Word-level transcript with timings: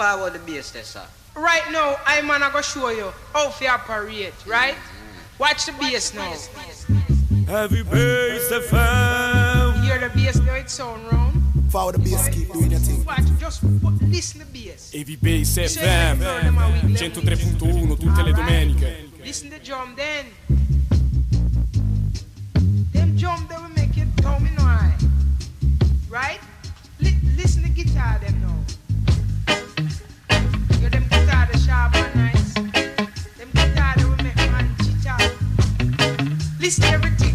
power 0.00 0.30
the 0.30 0.38
bass 0.38 0.70
there, 0.70 0.82
sir. 0.82 1.04
Right 1.36 1.70
now, 1.70 1.96
I'm 2.06 2.26
gonna 2.26 2.48
go 2.50 2.62
show 2.62 2.88
you 2.88 3.12
how 3.34 3.50
to 3.50 3.66
operate, 3.66 4.32
right? 4.46 4.72
Mm-hmm. 4.72 5.42
Watch 5.42 5.66
the 5.66 5.72
bass 5.72 6.14
now. 6.14 6.32
Heavy 7.46 7.82
bass 7.82 8.48
FM. 8.50 9.84
Hear 9.84 9.98
the 9.98 10.08
bass 10.08 10.40
now, 10.40 10.54
it 10.54 10.70
sound 10.70 11.04
round. 11.12 11.42
Follow 11.70 11.92
the 11.92 11.98
bass, 11.98 12.30
keep 12.30 12.50
doing 12.50 12.70
your 12.70 12.80
thing. 12.80 13.04
Watch, 13.04 13.28
just 13.38 13.62
listen 14.00 14.40
to 14.40 14.46
bass. 14.46 14.90
Heavy 14.92 15.16
Bass 15.16 15.58
FM 15.58 16.18
103.1 16.20 17.96
tutte 17.98 18.22
le 18.22 18.32
domeniche. 18.32 19.10
Listen 19.22 19.50
to 19.50 19.58
drum 19.58 19.94
then. 19.96 20.24
Them 22.92 23.16
drum 23.16 23.46
they 23.50 23.56
will 23.56 23.68
make 23.76 23.98
it 23.98 24.08
come 24.22 24.46
in 24.46 24.56
high. 24.56 24.96
Right? 26.08 26.40
Li- 27.00 27.20
listen 27.36 27.62
to 27.62 27.68
the 27.68 27.74
guitar 27.74 28.18
them 28.18 28.40
now. 28.40 28.56
Listen 36.60 36.84
everything 36.84 37.29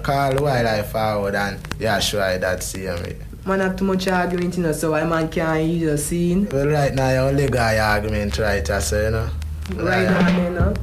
call 0.00 0.42
wildlife 0.42 0.92
forward 0.92 1.34
and 1.34 1.58
yeah, 1.78 1.98
sure 2.00 2.22
I 2.22 2.38
that 2.38 2.62
same 2.62 3.02
way. 3.02 3.16
Man 3.46 3.60
have 3.60 3.76
too 3.76 3.84
much 3.84 4.06
argument, 4.08 4.56
you 4.56 4.62
know, 4.62 4.72
so 4.72 4.90
why 4.92 5.04
man 5.04 5.28
can't 5.28 5.64
use 5.64 5.90
the 5.90 5.98
scene? 5.98 6.48
Well, 6.50 6.66
right 6.66 6.94
now, 6.94 7.10
you 7.10 7.16
only 7.16 7.48
got 7.48 7.74
your 7.74 7.84
argument 7.84 8.38
right, 8.38 8.68
I 8.68 8.78
say, 8.80 9.04
you 9.04 9.10
know. 9.12 9.30
Right 9.76 10.04
now, 10.04 10.44
you 10.44 10.50
know. 10.50 10.74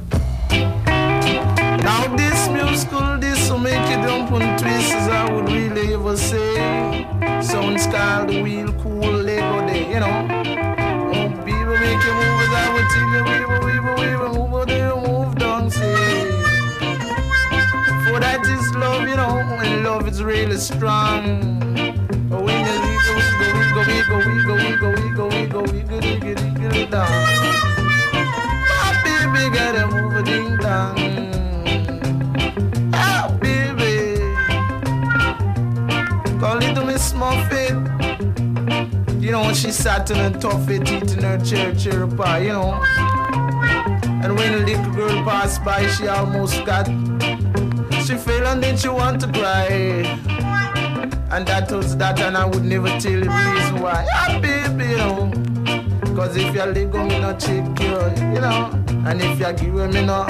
She 45.86 46.08
almost 46.08 46.64
got. 46.64 46.86
She 48.04 48.16
fell 48.16 48.46
and 48.46 48.62
then 48.62 48.76
she 48.76 48.88
want 48.88 49.20
to 49.20 49.28
cry. 49.28 50.18
And 51.30 51.46
that 51.46 51.70
was 51.70 51.96
that, 51.98 52.18
and 52.20 52.36
I 52.36 52.46
would 52.46 52.64
never 52.64 52.88
tell 52.98 53.12
you 53.12 53.30
reason 53.30 53.80
why. 53.80 54.06
Ah, 54.12 54.38
baby, 54.40 54.90
you 54.90 54.96
know. 54.96 55.30
Cause 56.16 56.36
if 56.36 56.54
you 56.54 56.62
let 56.64 56.90
go, 56.90 57.04
me 57.04 57.20
not 57.20 57.38
check 57.38 57.64
you, 57.80 57.98
you 58.34 58.40
know. 58.40 58.70
And 59.06 59.20
if 59.20 59.38
you 59.38 59.52
give 59.52 59.92
me 59.92 60.04
no, 60.04 60.24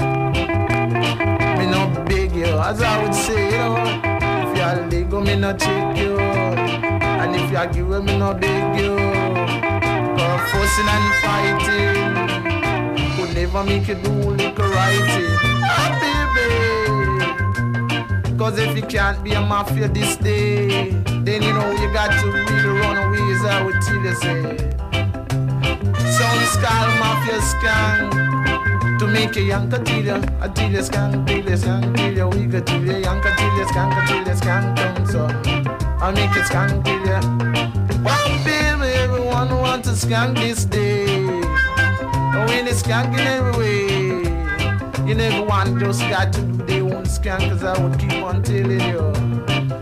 me 1.56 1.66
no 1.70 2.04
beg 2.04 2.34
you. 2.34 2.58
As 2.58 2.82
I 2.82 3.02
would 3.02 3.14
say, 3.14 3.44
you 3.44 3.58
know. 3.58 4.18
If 4.50 4.56
you 4.58 4.98
let 4.98 5.10
go, 5.10 5.20
me 5.20 5.36
not 5.36 5.58
check 5.58 5.96
you. 5.96 6.18
And 6.18 7.34
if 7.36 7.50
you're 7.50 7.66
give 7.68 8.04
me 8.04 8.18
no 8.18 8.34
beg 8.34 8.80
you. 8.80 8.96
Cause 10.16 10.50
fussing 10.50 10.88
and 10.88 11.14
fighting 11.22 12.47
could 13.28 13.36
never 13.36 13.64
make 13.64 13.88
you 13.88 13.94
do 13.94 14.10
like 14.10 14.58
righting. 14.58 15.36
Ah. 15.62 15.94
Cause 18.38 18.58
if 18.58 18.76
you 18.76 18.82
can't 18.82 19.22
be 19.24 19.32
a 19.32 19.40
mafia 19.40 19.88
this 19.88 20.16
day, 20.16 20.90
then 21.22 21.42
you 21.42 21.52
know 21.52 21.70
you 21.72 21.92
got 21.92 22.10
to 22.20 22.26
really 22.30 22.78
run 22.80 22.96
away, 22.96 23.34
as 23.34 23.44
I 23.44 23.62
would 23.64 23.80
tell 23.82 23.96
you 23.96 24.14
say. 24.14 24.56
Some 26.16 26.40
skull 26.54 26.88
mafia 27.02 27.40
skank 27.50 28.98
to 28.98 29.06
make 29.06 29.36
a 29.36 29.42
yanka 29.42 29.78
till 29.84 30.08
a 30.08 30.48
till 30.54 30.70
ya 30.70 30.82
skank, 30.82 31.26
till 31.26 31.48
ya 31.48 31.56
skank, 31.56 31.96
till 31.96 32.16
ya 32.16 32.26
we 32.28 32.46
go 32.46 32.60
till 32.60 32.86
ya 32.86 32.98
yanka 32.98 33.34
till 33.36 33.66
skank, 33.66 34.06
till 34.06 34.26
ya 34.26 34.34
skank 34.34 34.76
down 34.76 35.06
so. 35.06 35.26
I 36.00 36.12
make 36.12 36.36
it 36.36 36.46
skank 36.46 36.84
till 36.84 37.06
ya. 37.06 37.20
Baby, 38.44 38.88
everyone 39.04 39.50
want 39.60 39.84
to 39.84 39.90
skank 39.90 40.36
this 40.36 40.64
day. 40.64 40.97
When 42.48 42.66
it's 42.66 42.82
skanking 42.82 43.24
everywhere. 43.26 44.38
You 45.08 45.14
never 45.14 45.42
want 45.42 45.78
just 45.80 46.00
got 46.02 46.34
to 46.34 46.42
do 46.42 46.52
their 46.66 46.82
own 46.82 47.04
skank 47.04 47.48
Cause 47.48 47.64
I 47.64 47.82
would 47.82 47.98
keep 47.98 48.22
on 48.22 48.42
telling 48.42 48.78
you 48.78 49.00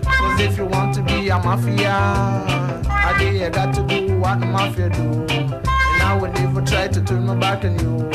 Cause 0.05 0.41
if 0.41 0.57
you 0.57 0.67
want 0.67 0.95
to 0.95 1.03
be 1.03 1.29
a 1.31 1.39
mafia 1.39 1.91
I 2.89 3.17
day 3.19 3.43
you 3.45 3.51
got 3.51 3.75
to 3.75 3.83
do 3.89 4.21
what 4.21 4.39
the 4.39 4.47
mafia 4.47 4.89
do 4.89 5.03
And 5.03 6.03
I 6.03 6.17
would 6.21 6.33
never 6.35 6.63
try 6.63 6.87
to 6.87 7.03
turn 7.03 7.27
my 7.27 7.35
back 7.35 7.65
on 7.65 7.77
you 7.81 8.09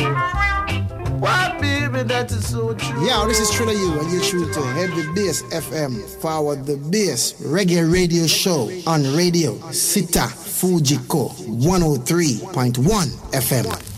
Why 1.20 1.58
baby 1.60 2.04
that 2.04 2.32
is 2.32 2.48
so 2.48 2.74
true 2.76 3.06
Yeah, 3.06 3.26
this 3.28 3.42
is 3.42 3.52
Triller 3.52 3.74
You, 3.74 4.00
and 4.00 4.10
you're 4.10 4.24
true 4.24 4.50
to 4.54 4.62
Heavy 4.68 5.06
Bass 5.14 5.42
FM. 5.52 6.02
Forward 6.22 6.66
the 6.66 6.78
Bass 6.78 7.34
Reggae 7.42 7.92
Radio 7.92 8.26
Show 8.26 8.72
on 8.88 9.04
Radio 9.18 9.56
Città 9.74 10.28
Fujiko 10.30 11.28
103.1 11.46 13.08
FM. 13.34 13.91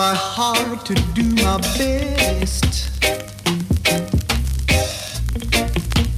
Try 0.00 0.14
hard 0.14 0.86
to 0.86 0.94
do 1.12 1.22
my 1.44 1.58
best 1.76 2.88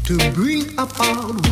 to 0.04 0.16
bring 0.34 0.68
about 0.78 1.51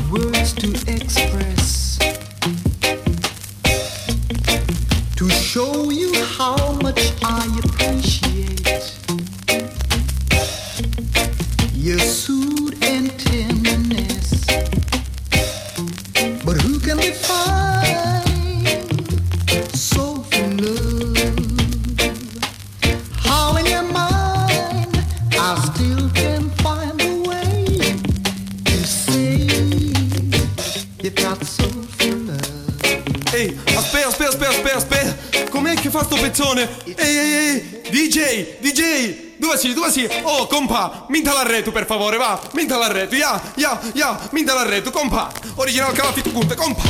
sto 36.10 36.20
pezzone? 36.20 36.68
Ehi, 36.84 36.94
ehi, 36.96 37.34
ehi, 37.46 37.80
DJ, 37.88 38.58
DJ. 38.58 39.28
Dove 39.36 39.56
sei, 39.56 39.72
dove 39.72 39.90
sei? 39.90 40.08
Oh, 40.22 40.46
compa, 40.48 41.06
minta 41.08 41.32
l'arreto 41.32 41.70
per 41.70 41.86
favore, 41.86 42.16
va. 42.16 42.40
Minta 42.52 42.76
l'arreto, 42.76 43.14
ya, 43.14 43.40
ya, 43.54 43.80
ya, 43.94 44.18
minta 44.32 44.52
l'arreto, 44.54 44.90
compa. 44.90 45.30
Original 45.54 45.92
calafito 45.92 46.30
punte, 46.30 46.56
compa. 46.56 46.82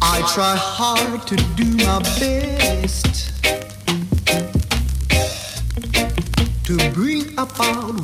I 0.00 0.22
try 0.32 0.56
hard 0.56 1.26
to 1.26 1.36
do 1.54 1.64
my 1.84 2.00
best 2.18 3.07
on 7.60 7.97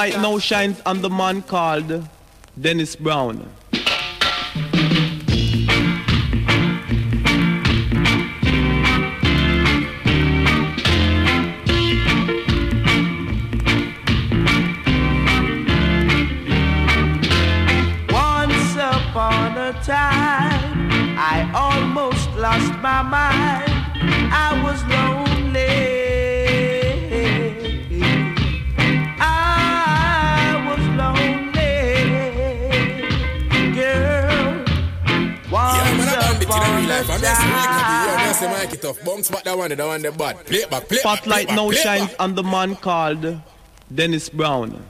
light 0.00 0.16
now 0.22 0.38
shines 0.38 0.80
on 0.86 1.02
the 1.02 1.10
man 1.10 1.42
called 1.42 2.08
Dennis 2.58 2.96
Brown. 2.96 3.36
the 38.40 38.48
Mike 38.48 38.72
it 38.72 38.84
off. 38.84 39.04
Bounce 39.04 39.30
back 39.30 39.44
that 39.44 39.56
one, 39.56 39.70
that 39.70 39.86
one, 39.86 40.02
the 40.02 40.12
bad. 40.12 40.44
Play 40.46 40.64
back, 40.70 40.88
play 40.88 40.98
Spotlight 40.98 41.48
back, 41.48 41.56
play 41.56 41.64
now 41.64 41.70
back, 41.70 41.78
shines 41.78 42.14
on 42.18 42.34
the 42.34 42.42
man 42.42 42.76
called 42.76 43.40
Dennis 43.94 44.28
Brown. 44.28 44.82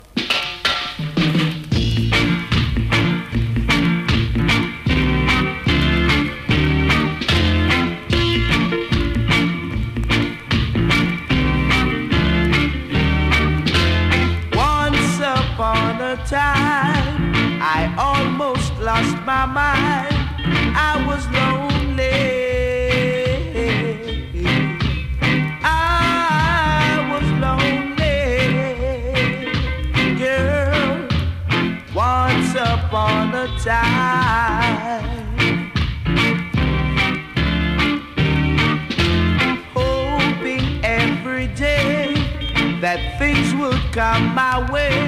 my 44.35 44.71
way. 44.71 45.00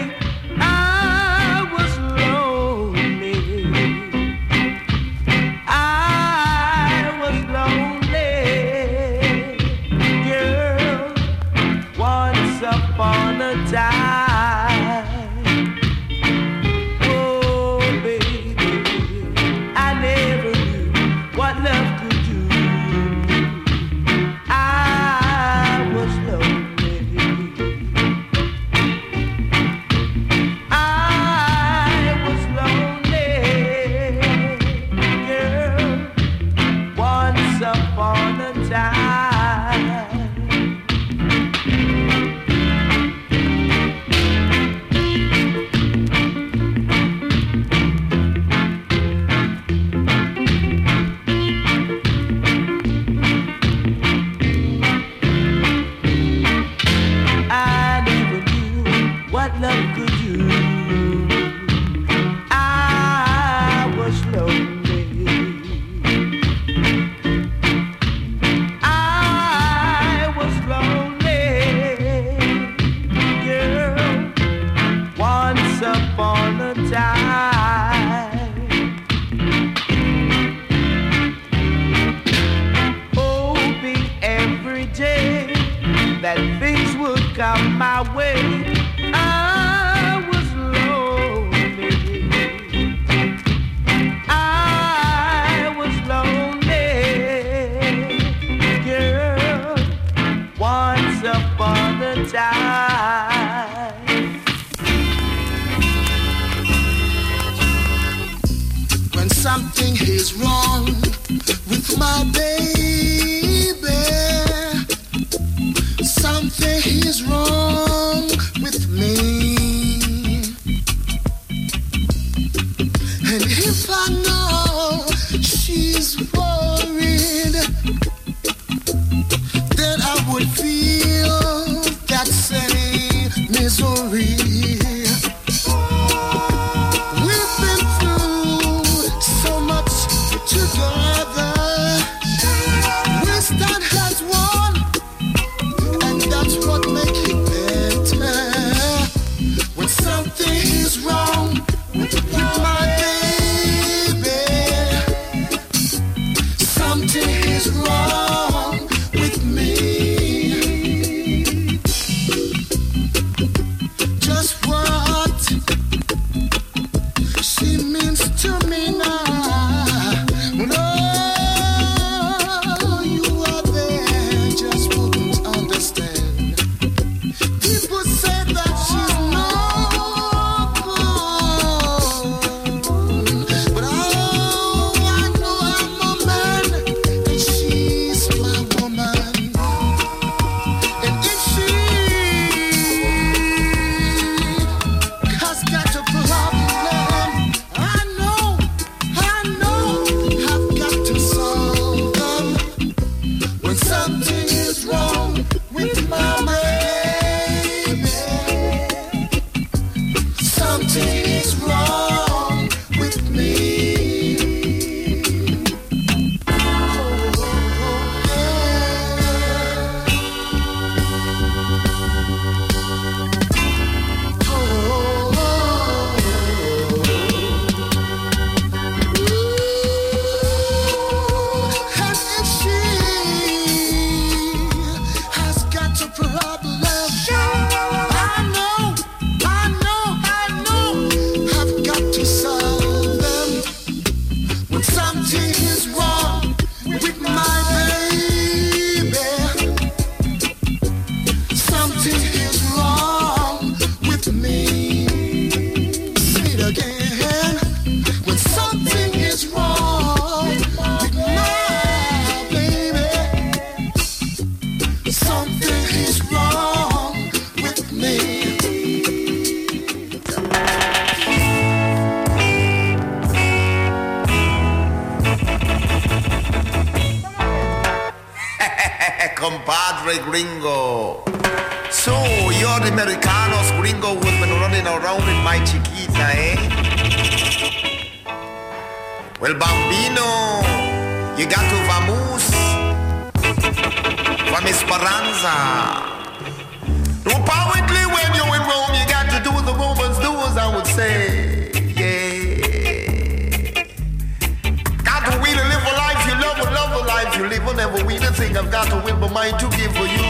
Got 308.82 308.90
to 308.90 309.04
will 309.04 309.20
my 309.20 309.32
mind 309.32 309.58
to 309.60 309.68
give 309.76 309.92
for 309.94 310.06
you. 310.06 310.26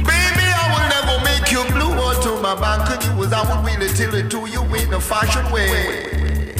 Baby, 0.00 0.46
I 0.48 0.64
will 0.72 0.88
never 0.96 1.16
make 1.24 1.52
you 1.52 1.62
blue 1.74 1.92
or 1.92 2.14
to 2.22 2.40
my 2.40 2.54
back, 2.54 2.88
and 2.90 3.04
you 3.04 3.20
was 3.20 3.32
I 3.32 3.42
would 3.48 3.64
really 3.66 3.92
tell 3.92 4.14
it 4.14 4.30
to 4.30 4.46
you 4.46 4.62
in 4.74 4.94
a 4.94 5.00
fashion 5.00 5.44
way. 5.52 6.54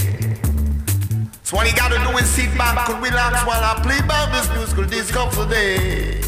So 1.43 1.57
all 1.57 1.65
you 1.65 1.75
gotta 1.75 1.97
do 1.97 2.17
is 2.17 2.29
sit 2.29 2.55
back 2.57 2.89
and 2.89 3.01
relax 3.01 3.45
while 3.45 3.63
I 3.63 3.81
play 3.81 4.01
by 4.07 4.29
this 4.31 4.47
musical 4.55 4.85
disco 4.85 5.29
for 5.29 5.47
day. 5.47 6.21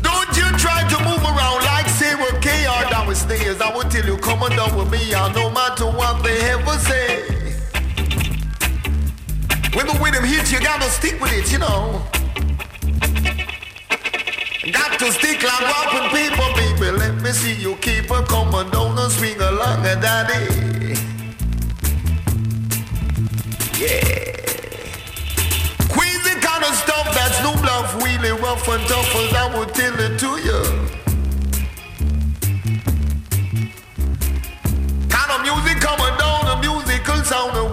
Don't 0.00 0.32
you 0.36 0.48
try 0.56 0.80
to 0.88 0.98
move 1.04 1.22
around 1.22 1.64
like 1.64 1.88
Sarah 1.88 2.40
K 2.40 2.66
or 2.66 2.90
downstairs. 2.90 3.60
I 3.60 3.74
will 3.74 3.88
tell 3.90 4.06
you, 4.06 4.16
come 4.16 4.42
on 4.42 4.50
down 4.50 4.74
with 4.76 4.90
me, 4.90 5.14
I 5.14 5.32
no 5.34 5.50
matter 5.50 5.86
what 5.86 6.22
they 6.24 6.40
ever 6.50 6.78
say. 6.78 7.31
When 9.74 9.86
the 9.86 9.98
rhythm 10.04 10.24
hits, 10.24 10.52
you 10.52 10.60
gotta 10.60 10.90
stick 10.90 11.18
with 11.20 11.32
it, 11.32 11.50
you 11.50 11.58
know. 11.58 12.02
Got 14.70 14.98
to 15.00 15.10
stick 15.12 15.42
like 15.42 15.60
rapping 15.60 16.08
people, 16.14 16.52
baby. 16.54 16.90
Let 16.96 17.22
me 17.22 17.32
see 17.32 17.54
you 17.54 17.76
keep 17.76 18.08
her 18.10 18.22
coming 18.24 18.70
down 18.70 18.98
and 18.98 19.10
swing 19.10 19.40
along, 19.40 19.84
and 19.86 20.00
daddy. 20.00 20.44
Yeah. 23.80 24.36
Queasy 25.88 26.34
kind 26.40 26.64
of 26.64 26.74
stuff 26.76 27.08
that's 27.14 27.42
no 27.42 27.52
bluff, 27.62 27.96
really 28.04 28.30
rough 28.30 28.68
and 28.68 28.86
tough 28.86 29.16
as 29.16 29.34
I 29.34 29.58
would 29.58 29.74
tell 29.74 29.98
it 29.98 30.18
to 30.20 30.38
you. 30.46 30.62
Kind 35.08 35.30
of 35.32 35.40
music 35.42 35.80
coming 35.80 36.16
down, 36.18 36.46
a 36.46 36.60
musical 36.60 37.24
sound, 37.24 37.71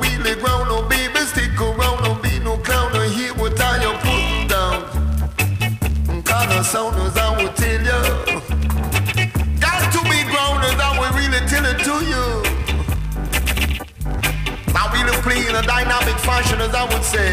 fashion 16.30 16.62
as 16.62 16.74
I 16.82 16.84
would 16.92 17.06
say. 17.15 17.28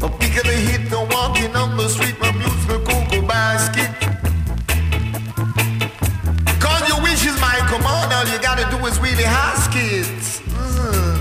No 0.00 0.08
pick 0.20 0.34
of 0.40 0.44
the 0.50 0.58
hit, 0.68 0.90
no 0.90 1.00
walking 1.14 1.54
on 1.56 1.70
the 1.78 1.88
street, 1.88 2.16
my 2.20 2.30
music 2.40 2.80
cocoa 2.88 3.22
basket. 3.32 3.90
Cause 6.64 6.82
your 6.90 7.00
wish 7.06 7.24
is 7.30 7.38
my 7.48 7.56
command, 7.72 8.12
all 8.16 8.26
you 8.32 8.38
gotta 8.48 8.66
do 8.74 8.78
is 8.90 8.96
really 9.06 9.24
ask 9.24 9.70
it. 9.74 10.20
Mm. 10.60 11.18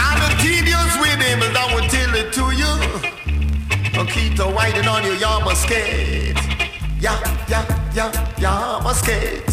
Kinda 0.00 0.28
tedious 0.44 0.92
with 1.02 1.20
him 1.26 1.38
as 1.46 1.54
I 1.62 1.66
would 1.74 1.88
tell 1.96 2.12
it 2.22 2.28
to 2.38 2.44
you. 2.62 2.74
I'll 3.98 4.10
keep 4.16 4.36
the 4.36 4.48
whiting 4.56 4.86
on 4.94 5.02
your 5.08 5.16
yarmulke 5.24 5.56
skate. 5.64 6.40
Yeah, 7.04 7.18
yeah. 7.48 7.64
yeah, 8.38 8.76
I'm 8.84 8.94
skate. 8.94 9.50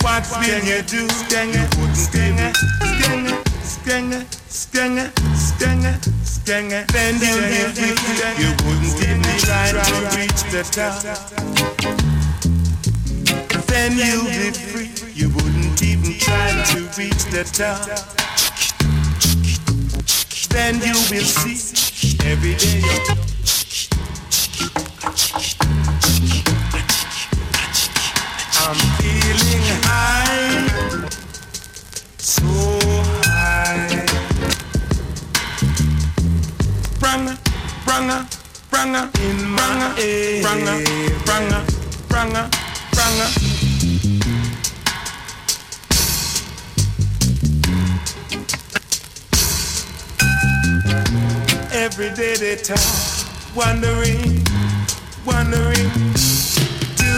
what 0.00 0.26
will 0.30 0.64
you 0.64 0.82
do? 0.82 1.08
Skanger, 1.08 1.66
skanger, 1.96 2.52
skanger, 2.82 3.42
skanger 3.64 4.39
stinger, 4.60 5.10
stinger, 5.34 5.98
stinger. 6.22 6.84
Bending 6.92 7.28
every 7.28 7.96
stinger. 7.96 8.32
You 8.36 8.50
wouldn't 8.64 8.94
give 9.00 9.18
me 9.18 9.32
trying 9.40 9.72
to 9.88 9.96
reach 10.16 10.42
the 10.52 10.62
top. 10.68 11.00
Then 13.66 13.96
you'll 13.96 14.26
be 14.26 14.50
free. 14.52 14.90
You 15.14 15.30
wouldn't 15.30 15.82
even 15.82 16.12
try 16.18 16.50
to 16.72 16.80
reach 16.98 17.24
the 17.32 17.44
top. 17.44 17.88
Then 20.50 20.74
you 20.80 20.94
will 21.08 21.24
see 21.24 21.56
every 22.26 22.54
day. 22.56 22.82
I'm 28.62 28.76
feeling 29.00 29.64
high, 29.84 31.08
so 32.18 32.44
high. 33.24 34.09
Branga, 37.10 37.36
branga, 37.84 38.28
branga, 38.70 39.10
in 39.18 39.50
my 39.50 39.94
branga, 40.44 40.74
branga, 41.26 41.60
branga, 42.06 42.42
branga. 42.92 43.26
Every 51.72 52.10
day 52.14 52.36
they 52.36 52.54
talk, 52.54 52.78
wondering, 53.56 54.46
wondering. 55.26 55.90
Do 56.94 57.10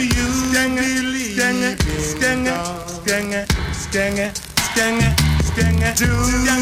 you 0.00 0.48
believe 0.54 1.38
in 1.38 2.44
God? 2.46 2.88
Skenge, 2.88 3.44
skenge, 3.74 4.32
skenge, 4.64 5.12
skenge. 5.44 5.94
Do 5.94 6.06
you 6.08 6.56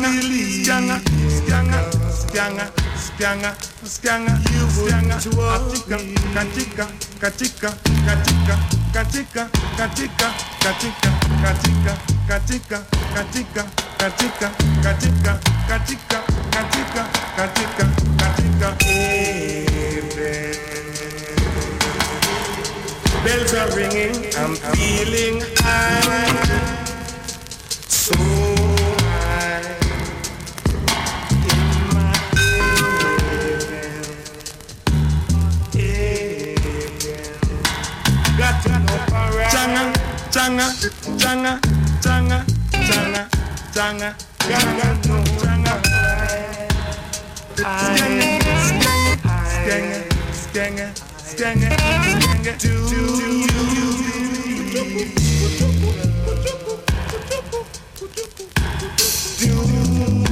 believe 0.00 0.68
in 0.70 1.23
Skenge, 2.34 2.66
skenge. 3.86 4.32
You 4.50 4.66
wouldn't 4.74 5.26
worry. 5.36 5.78
Katika, 6.34 6.86
katika, 7.20 7.70
katika, 8.06 8.58
katika, 8.92 9.48
katika, 9.78 9.78
katika, 9.78 10.34
katika, 10.62 11.12
katika, 11.46 11.94
katika, 12.26 12.82
katika, 13.14 14.50
katika, 14.82 15.38
katika, 15.70 16.18
katika, 16.56 17.06
katika, 17.36 17.86
katika, 18.16 18.76
Bells 23.24 23.54
are 23.54 23.70
ringing, 23.76 24.34
I'm 24.34 24.56
feeling 24.74 25.40
high, 25.62 26.83
tanga 40.44 40.66
tanga 41.18 41.58
tanga 42.02 42.44
tanga 42.86 43.28
tanga 43.72 44.14
ganga 44.46 44.88
no 45.08 45.16
tanga 45.40 45.74
skenge 47.80 48.28
skenge 49.62 49.98
skenge 50.42 50.86
skenge 51.30 51.68
skenge 52.12 52.52
do 52.60 52.74
do 52.90 53.32
do. 53.48 53.84
Do. 59.40 60.23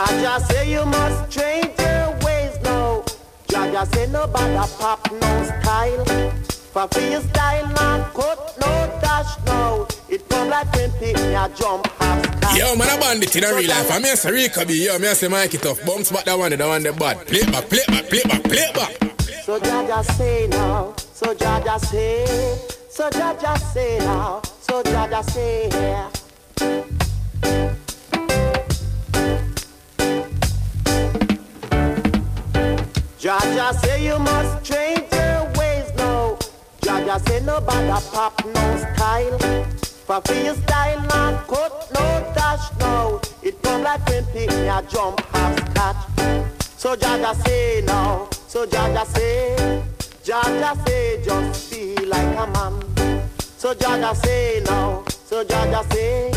Jaja 0.00 0.40
say 0.48 0.72
you 0.72 0.86
must 0.86 1.30
change 1.30 1.78
your 1.78 2.16
ways 2.24 2.58
now. 2.62 3.04
Jaja 3.48 3.84
say 3.94 4.06
nobody 4.06 4.56
pop 4.78 5.12
no 5.12 5.44
style. 5.44 6.04
For 6.72 6.88
free 6.88 7.16
style, 7.28 7.66
not 7.68 8.14
cut 8.14 8.56
no 8.62 8.98
dash 9.02 9.36
now. 9.44 9.86
It 10.08 10.26
come 10.30 10.48
like 10.48 10.72
when 10.72 10.90
ya 11.30 11.48
jump 11.48 11.86
half. 11.98 12.56
Yo, 12.56 12.74
man, 12.76 12.96
a 12.96 12.98
bandit 12.98 13.36
in 13.36 13.44
a 13.44 13.54
real 13.54 13.68
life. 13.68 13.90
I'm 13.92 14.02
here, 14.02 14.14
Sarika 14.14 14.66
B. 14.66 14.86
Yo, 14.86 14.98
me 14.98 15.08
I 15.08 15.12
say 15.12 15.28
Mike 15.28 15.52
it 15.52 15.66
off. 15.66 15.84
Bounce 15.84 16.10
back 16.10 16.24
that 16.24 16.38
one, 16.38 16.50
that 16.56 16.66
one, 16.66 16.82
the 16.82 16.94
bad. 16.94 17.26
Play 17.26 17.44
back, 17.44 17.68
play 17.68 17.84
back, 17.88 18.08
play 18.08 18.22
back, 18.22 18.42
play 18.44 18.72
back. 18.72 18.96
So 19.44 19.60
Jaja 19.60 20.02
say 20.16 20.46
now, 20.46 20.94
so 20.96 21.34
Jaja 21.34 21.78
say, 21.78 22.56
so 22.88 23.10
Jaja 23.10 23.58
say 23.58 23.98
now, 23.98 24.40
so 24.62 24.82
Jaja 24.82 25.22
say 25.30 25.68
yeah. 25.68 26.99
Jaja 33.30 33.72
say 33.80 34.04
you 34.04 34.18
must 34.18 34.64
change 34.64 35.06
your 35.12 35.44
ways 35.56 35.88
now. 35.96 36.36
Jaja 36.80 37.16
say 37.28 37.38
nobody 37.44 38.04
pop 38.10 38.34
no 38.44 38.76
style. 38.76 39.38
For 39.78 40.20
feel 40.22 40.56
style 40.56 41.00
not 41.02 41.46
cut 41.46 41.92
no 41.94 42.32
dash 42.34 42.66
no. 42.80 43.20
It 43.40 43.62
come 43.62 43.84
like 43.84 44.04
when 44.08 44.24
pick 44.32 44.50
me 44.50 44.66
a 44.66 44.82
jump 44.90 45.20
half 45.30 45.56
scotch. 45.70 46.50
So 46.76 46.96
Jaja 46.96 47.32
say 47.44 47.84
no, 47.86 48.28
so 48.48 48.66
Jaja 48.66 49.06
say, 49.06 49.84
Jaja 50.24 50.84
say 50.84 51.22
just 51.24 51.72
feel 51.72 52.08
like 52.08 52.36
a 52.36 52.46
man. 52.50 52.82
So 53.58 53.74
Jaja 53.74 54.12
say 54.16 54.60
no, 54.66 55.04
so 55.06 55.44
Jaja 55.44 55.88
say, 55.92 56.32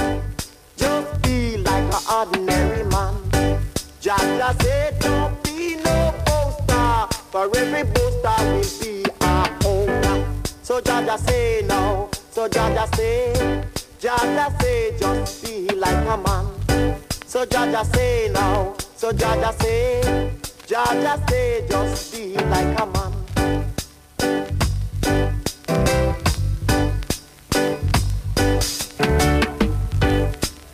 just 0.77 1.25
feel 1.25 1.60
like 1.62 1.91
an 1.91 2.03
ordinary 2.19 2.84
man. 2.84 3.15
Jaja 3.99 4.62
say 4.62 4.95
don't 4.99 5.34
be 5.34 5.39
no 5.39 5.42
for 7.33 7.49
every 7.57 7.83
poster 7.95 8.45
will 8.45 8.79
be 8.79 9.03
a 9.21 9.59
owner. 9.65 10.23
So 10.61 10.79
Jaja 10.79 11.17
say 11.17 11.65
no, 11.67 12.07
so 12.29 12.47
Jaja 12.47 12.85
say, 12.95 13.33
Jaja 13.99 14.61
say 14.61 14.95
just 14.99 15.43
feel 15.43 15.75
like 15.77 16.07
a 16.13 16.17
man. 16.25 16.45
So 17.25 17.43
Jaja 17.43 17.83
say 17.95 18.29
no, 18.31 18.75
so 18.95 19.11
Jaja 19.11 19.51
say, 19.59 20.31
Jaja 20.67 21.27
say 21.27 21.65
just 21.67 22.13
feel 22.13 22.45
like 22.49 22.79
a 22.79 22.85
man. 22.85 23.11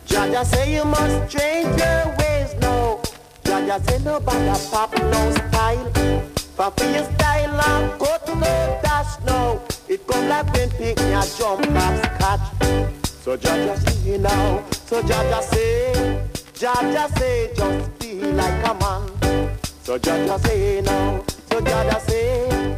Jaja 0.04 0.44
say 0.44 0.74
you 0.74 0.84
must 0.84 1.34
change 1.34 1.80
your 1.80 2.14
ways 2.18 2.54
now. 2.60 3.00
Jaja 3.44 3.82
say 3.88 3.98
nobody 4.04 4.70
pop 4.70 4.92
no 4.98 5.30
style. 5.48 6.39
Your 6.60 6.68
style 6.68 7.58
and 7.58 7.98
cut 7.98 8.28
no 8.28 8.80
dash 8.82 9.18
now. 9.24 9.62
It 9.88 10.06
come 10.06 10.28
like 10.28 10.52
when 10.52 10.68
pick 10.68 10.98
me 10.98 11.12
a 11.14 11.24
jump 11.38 11.66
off 11.74 11.96
scotch. 12.04 13.00
So 13.02 13.34
Jaja 13.38 13.78
say 13.78 14.18
now, 14.18 14.62
so 14.84 15.00
Jaja 15.00 15.42
say, 15.42 16.22
Jaja 16.52 17.18
say 17.18 17.50
just 17.56 17.98
be 17.98 18.20
like 18.32 18.68
a 18.68 18.74
man. 18.74 19.56
So 19.84 19.98
Jaja 19.98 20.38
say 20.46 20.82
now, 20.82 21.24
so 21.50 21.60
Jaja 21.62 21.98
say, 22.02 22.76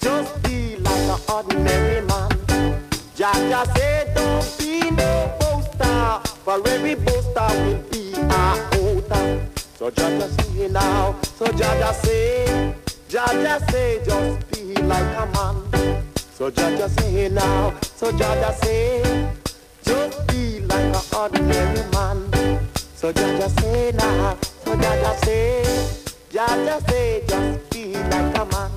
just 0.00 0.34
feel 0.44 0.80
like 0.80 1.08
an 1.14 1.20
ordinary 1.32 2.00
man. 2.06 2.30
Jaja 3.14 3.64
say 3.76 4.12
don't 4.12 4.58
be 4.58 4.90
no 4.90 5.36
poster, 5.38 6.20
for 6.42 6.68
every 6.68 6.96
poster 6.96 7.46
will 7.62 7.82
be 7.92 8.12
a 8.12 8.24
outer. 8.34 9.46
So 9.76 9.88
Jaja 9.88 10.28
say 10.42 10.68
now, 10.68 11.14
so 11.22 11.46
Jaja 11.46 11.94
say, 11.94 12.39
Jaja 13.20 13.70
say 13.70 14.00
just 14.02 14.44
feel 14.46 14.84
like 14.86 15.16
a 15.18 15.26
man. 15.34 16.02
So 16.32 16.50
Jaja 16.50 16.88
say 16.88 17.28
now, 17.28 17.74
so 17.94 18.10
Jaja 18.12 18.54
say, 18.64 19.30
just 19.84 20.30
feel 20.30 20.62
like 20.64 20.96
an 20.96 21.02
ordinary 21.14 21.84
man. 21.92 22.32
So 22.94 23.12
Jaja 23.12 23.60
say 23.60 23.92
now, 23.92 24.38
so 24.64 24.74
Jaja 24.74 25.24
say, 25.24 25.62
Jaja 26.30 26.88
say 26.88 27.22
just 27.28 27.74
feel 27.74 28.00
like 28.08 28.38
a 28.38 28.44
man. 28.52 28.70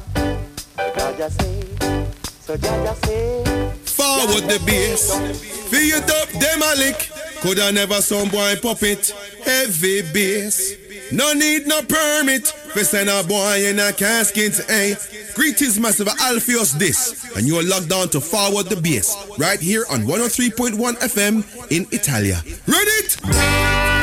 So 0.75 0.91
Jaja 0.91 1.31
say, 1.31 2.13
so 2.41 2.57
Jaja 2.57 2.95
say. 3.05 3.45
Forward 3.85 4.43
the 4.49 4.61
bass. 4.65 5.17
Feel 5.69 5.99
it 5.99 6.09
up, 6.11 6.29
a. 6.41 7.09
Coulda 7.39 7.71
never 7.71 8.01
some 8.01 8.27
boy 8.27 8.55
pop 8.61 8.83
it. 8.83 9.09
Heavy 9.45 10.01
bass. 10.01 10.82
No 11.11 11.33
need 11.33 11.67
no 11.67 11.81
permit. 11.81 12.47
For 12.47 12.83
send 12.83 13.09
a 13.09 13.23
boy 13.23 13.65
in 13.67 13.79
a 13.79 13.93
casket, 13.93 14.59
eh? 14.69 14.95
Greetings, 15.33 15.79
massive 15.79 16.07
Alpheus 16.21 16.73
this. 16.73 17.35
And 17.35 17.47
you're 17.47 17.63
locked 17.63 17.89
down 17.89 18.09
to 18.09 18.21
Forward 18.21 18.67
the 18.67 18.75
Bass. 18.75 19.15
Right 19.37 19.59
here 19.59 19.85
on 19.91 20.01
103.1 20.01 20.77
FM 20.77 21.71
in 21.71 21.87
Italia. 21.91 22.41
Read 22.67 22.87
it! 22.87 24.02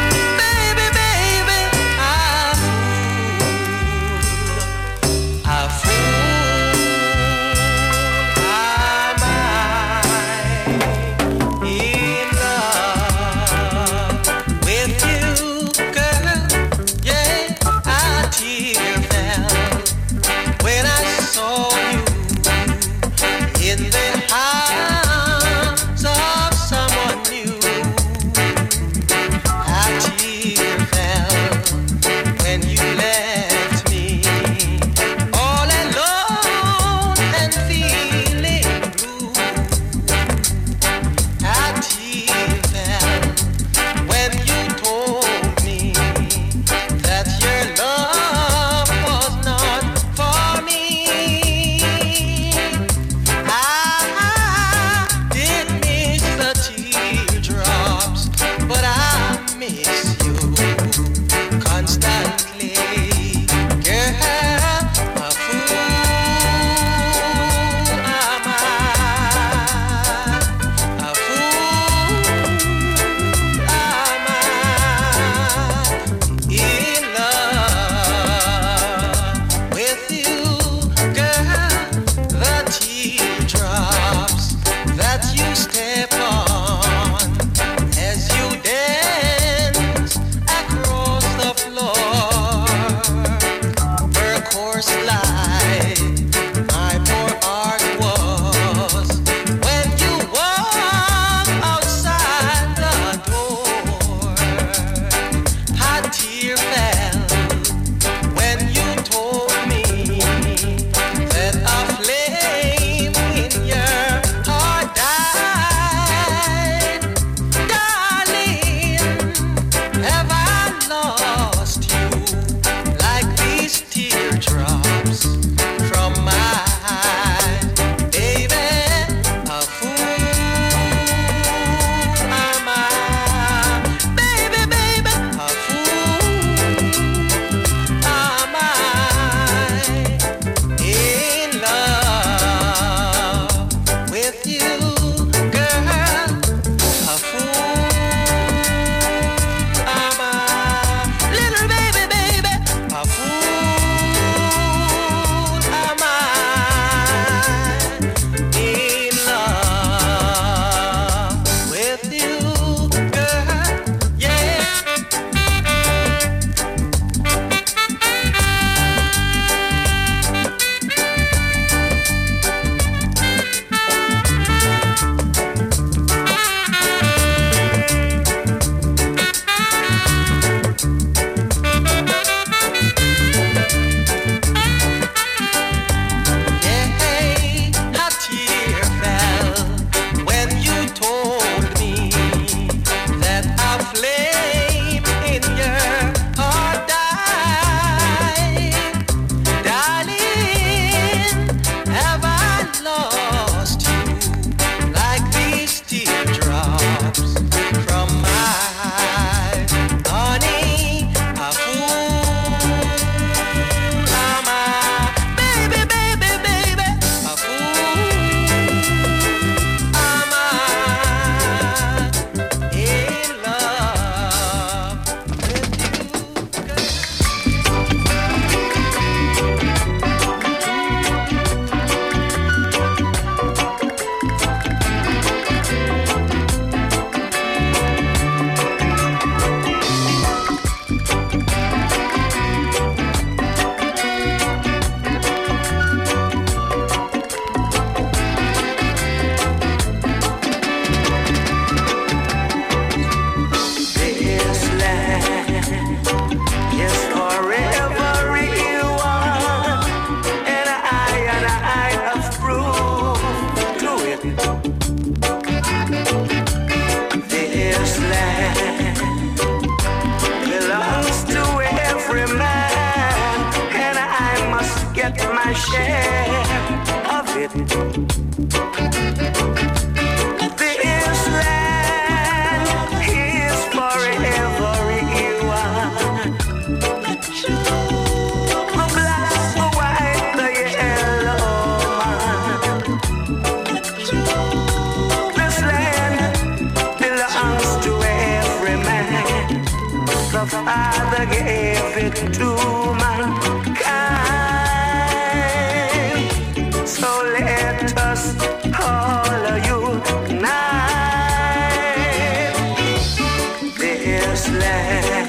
land. 314.58 315.19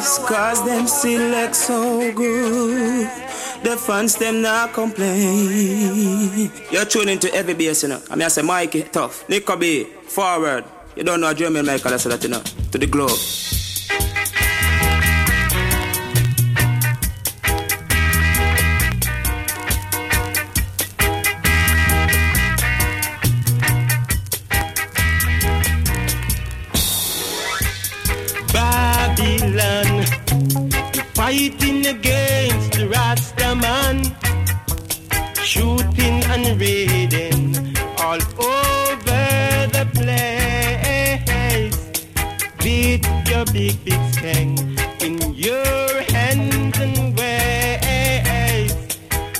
nice, 0.00 0.18
cause 0.18 0.64
them 0.64 0.86
select 0.86 1.54
so 1.54 2.12
good. 2.12 3.06
The 3.62 3.76
fans 3.76 4.16
them 4.16 4.40
not 4.40 4.72
complain. 4.72 6.50
You're 6.70 6.84
tuning 6.86 7.18
to 7.18 7.34
every 7.34 7.54
BS, 7.54 7.82
you 7.82 7.90
know. 7.90 8.00
I 8.10 8.16
mean, 8.16 8.24
I 8.24 8.28
say 8.28 8.42
Mikey, 8.42 8.82
tough. 8.84 9.28
Nico 9.28 9.56
B, 9.56 9.84
forward. 9.84 10.64
You 10.96 11.04
don't 11.04 11.20
know 11.20 11.32
German 11.34 11.66
Michael, 11.66 11.92
I 11.92 11.96
said 11.98 12.12
that, 12.12 12.22
you 12.22 12.30
know. 12.30 12.42
To 12.72 12.78
the 12.78 12.86
globe. 12.86 13.10
big, 43.52 43.84
big 43.84 44.00
skank 44.12 44.58
in 45.02 45.18
your 45.34 46.02
hands 46.12 46.78
and 46.78 47.18
ways. 47.18 48.72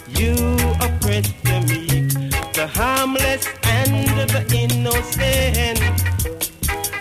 You 0.09 0.35
oppress 0.81 1.31
the 1.45 1.61
meek, 1.69 2.11
the 2.53 2.67
harmless, 2.67 3.47
and 3.63 4.09
the 4.31 4.43
innocent. 4.53 5.81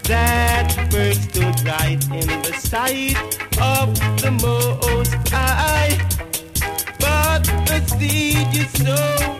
That 0.03 0.87
bird 0.91 1.15
stood 1.15 1.59
right 1.65 2.03
in 2.13 2.27
the 2.43 2.53
sight 2.53 3.17
of 3.59 3.95
the 4.21 4.31
Most 4.41 5.13
High. 5.29 5.97
But 6.99 7.43
the 7.65 7.83
seed 7.87 8.53
you 8.53 8.65
sow 8.65 9.38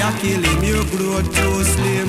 You 0.00 0.06
kill 0.18 0.42
him, 0.42 0.64
you 0.64 0.82
grow 0.96 1.20
too 1.20 1.62
slim. 1.62 2.08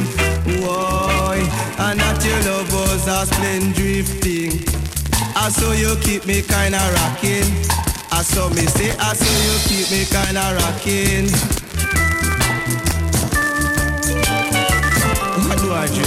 Why? 0.63 1.43
And 1.77 1.99
that 1.99 2.23
your 2.23 2.39
lovers 2.47 3.05
are 3.05 3.25
splendid 3.25 3.75
drifting. 3.75 4.63
I 5.35 5.49
saw 5.49 5.73
you 5.73 5.97
keep 5.99 6.25
me 6.25 6.41
kinda 6.41 6.79
rocking. 6.95 7.51
I 8.09 8.23
saw 8.23 8.47
me 8.51 8.65
say, 8.67 8.95
I 8.97 9.11
saw 9.11 9.33
you 9.43 9.55
keep 9.67 9.91
me 9.91 10.05
kinda 10.05 10.55
rocking. 10.61 11.27
What 15.49 15.57
do 15.59 15.73
I 15.73 15.87
do? 15.87 16.05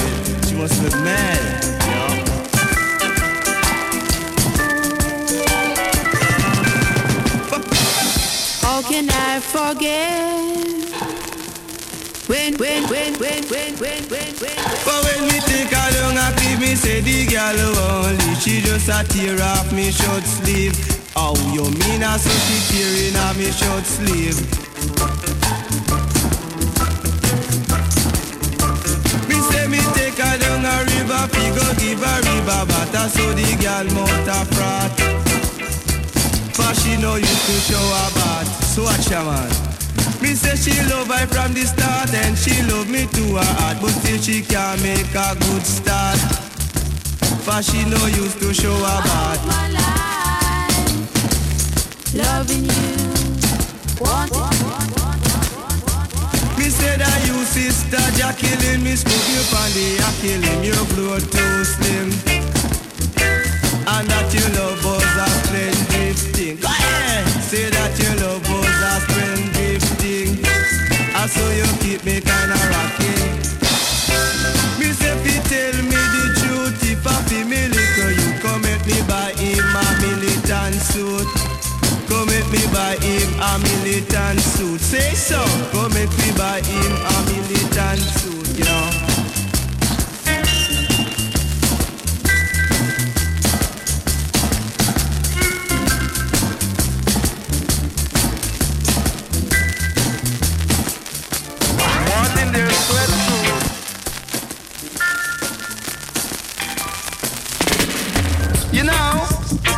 She 0.48 0.54
must 0.54 0.80
be 0.80 0.88
mad. 1.04 1.64
How 8.62 8.80
can 8.80 9.10
I 9.10 9.40
forget? 9.40 10.73
But 14.84 15.00
when 15.04 15.22
me 15.30 15.38
take 15.38 15.70
her 15.70 15.90
down 15.94 16.18
a 16.18 16.34
cliff, 16.34 16.58
me 16.58 16.74
say 16.74 17.00
the 17.00 17.26
girl 17.30 17.54
won't. 17.78 18.42
She 18.42 18.60
just 18.60 18.88
a 18.88 19.04
tear 19.06 19.40
off 19.40 19.72
me 19.72 19.92
short 19.92 20.24
sleeve. 20.24 20.74
Oh, 21.14 21.36
you 21.54 21.62
mean 21.62 22.02
a 22.02 22.18
so 22.18 22.34
she 22.44 22.58
tearing 22.74 23.16
off 23.22 23.38
me 23.38 23.52
short 23.54 23.86
sleeve? 23.86 24.34
Me 29.28 29.36
say 29.50 29.68
me 29.68 29.78
take 29.94 30.18
her 30.18 30.36
down 30.36 30.64
a 30.66 30.74
river, 30.90 31.28
fi 31.30 31.44
go 31.54 31.66
give 31.78 32.02
her 32.02 32.18
river 32.18 32.66
butter, 32.66 33.08
so 33.14 33.32
the 33.32 33.46
girl 33.62 33.86
mouth 33.94 34.26
a 34.26 34.44
frat. 34.54 34.92
For 36.50 36.74
she 36.80 36.96
know 36.96 37.14
used 37.14 37.46
to 37.46 37.52
show 37.62 37.78
her 37.78 38.10
bath. 38.16 38.64
So 38.74 38.82
watch 38.82 39.08
her 39.08 39.22
man. 39.22 39.73
Me 40.24 40.34
say 40.34 40.56
she 40.56 40.72
love 40.88 41.10
I 41.10 41.26
from 41.26 41.52
the 41.52 41.64
start 41.68 42.08
and 42.14 42.32
she 42.32 42.56
love 42.62 42.88
me 42.88 43.04
to 43.04 43.36
her 43.36 43.44
heart 43.60 43.76
But 43.82 43.90
still 43.90 44.16
she 44.16 44.40
can't 44.40 44.80
make 44.80 45.12
a 45.12 45.36
good 45.36 45.66
start. 45.68 46.16
For 47.44 47.60
she 47.60 47.84
no 47.84 48.00
used 48.06 48.40
to 48.40 48.54
show 48.54 48.72
her 48.72 49.00
back 49.04 49.44
my 49.44 49.68
life, 49.76 50.96
loving 52.16 52.64
you. 52.64 53.04
Want 54.00 54.32
Me 56.56 56.72
say 56.72 56.96
that 56.96 57.20
you 57.28 57.44
sister 57.44 58.00
Jack 58.16 58.38
killing 58.38 58.82
me. 58.82 58.96
Scoop 58.96 59.24
you 59.28 59.44
on 59.60 59.68
the 59.76 60.00
air 60.00 60.14
killing 60.24 60.64
Your 60.64 60.84
blood 60.96 61.20
too 61.20 61.64
slim. 61.68 62.08
And 63.92 64.08
that 64.08 64.32
you 64.32 64.46
love 64.56 64.86
us 64.88 65.04
a 65.20 65.28
splendid 65.44 66.16
thing. 66.32 66.56
Go 66.56 66.68
ahead. 66.68 67.28
Say 67.44 67.68
that 67.68 67.92
you 68.00 68.08
love 68.24 68.53
So 71.26 71.40
you 71.52 71.64
keep 71.80 72.04
me 72.04 72.20
kinda 72.20 72.54
rocking 72.68 73.32
Me 74.78 74.92
say 74.92 75.16
you 75.24 75.40
tell 75.48 75.76
me 75.82 75.96
the 76.14 76.24
truth. 76.38 76.84
If 76.84 77.06
I 77.06 77.16
feel 77.24 77.46
me 77.46 77.66
liquor 77.68 78.10
You 78.12 78.38
come 78.42 78.60
make 78.60 78.84
me 78.84 79.00
buy 79.08 79.32
him 79.32 79.64
a 79.64 79.84
militant 80.02 80.74
suit. 80.74 81.26
Come 82.08 82.26
make 82.26 82.48
me 82.52 82.60
buy 82.74 82.96
him 83.00 83.40
a 83.40 83.58
militant 83.58 84.40
suit. 84.40 84.80
Say 84.82 85.14
so. 85.14 85.42
Come 85.72 85.94
make 85.94 86.12
me 86.18 86.30
buy 86.36 86.60
him 86.60 86.92
a 86.92 87.16
militant 87.32 88.00
suit 88.00 88.58
You 88.58 89.03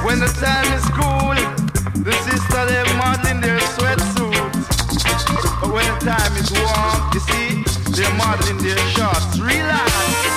when 0.07 0.21
the 0.21 0.31
time 0.39 0.71
is 0.79 0.87
cool, 0.95 1.35
the 2.07 2.15
sister 2.31 2.63
they 2.71 2.79
model 2.95 3.27
in 3.27 3.41
their 3.43 3.59
sweatsuits. 3.75 4.63
But 5.59 5.75
when 5.75 5.83
the 5.83 5.99
time 6.07 6.33
is 6.39 6.47
warm, 6.55 7.11
you 7.11 7.21
see, 7.27 7.67
they're 7.91 8.15
modeling 8.15 8.63
their 8.63 8.79
shorts. 8.95 9.35
Relax, 9.43 9.91